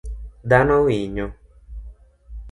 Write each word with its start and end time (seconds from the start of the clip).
Dhano 0.49 0.75
winyo 0.85 1.27